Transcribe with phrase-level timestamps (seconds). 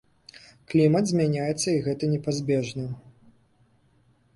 [0.73, 2.87] Клімат змяняецца і гэта непазбежна.